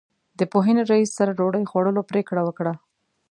[0.39, 2.73] د پوهنې رئیس سره ډوډۍ خوړلو پرېکړه وکړه.